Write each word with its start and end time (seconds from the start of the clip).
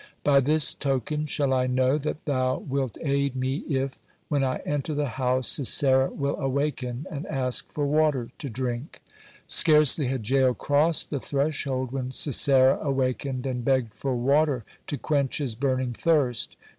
By 0.23 0.39
this 0.39 0.73
token 0.73 1.27
shall 1.27 1.53
I 1.53 1.67
know 1.67 1.99
that 1.99 2.25
Thou 2.25 2.57
wilt 2.57 2.97
aid 3.01 3.35
me 3.35 3.57
if, 3.69 3.99
when 4.29 4.43
I 4.43 4.55
enter 4.65 4.95
the 4.95 5.09
house, 5.09 5.47
Sisera 5.47 6.09
will 6.09 6.35
awaken 6.37 7.05
and 7.11 7.27
ask 7.27 7.71
for 7.71 7.85
water 7.85 8.29
to 8.39 8.49
drink." 8.49 9.03
Scarcely 9.45 10.07
had 10.07 10.27
Jael 10.27 10.55
crossed 10.55 11.11
the 11.11 11.19
threshold 11.19 11.91
when 11.91 12.09
Sisera 12.09 12.79
awakened 12.81 13.45
and 13.45 13.63
begged 13.63 13.93
for 13.93 14.15
water 14.15 14.65
to 14.87 14.97
quench 14.97 15.37
his 15.37 15.53
burning 15.53 15.93
thirst. 15.93 16.57